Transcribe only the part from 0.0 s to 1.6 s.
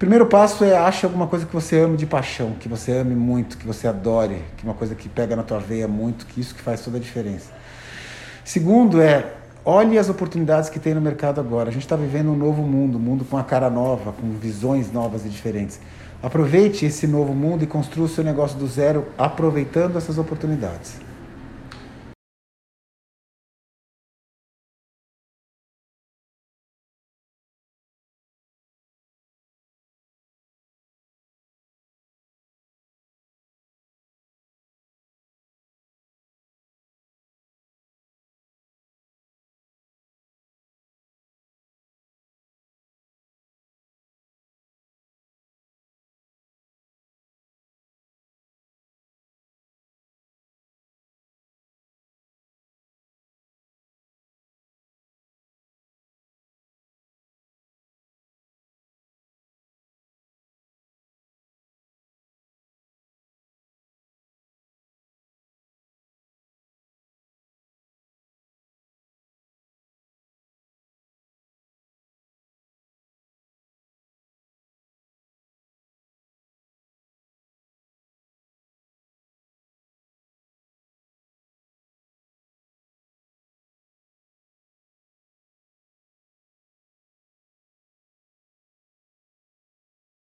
Primeiro passo é ache alguma coisa que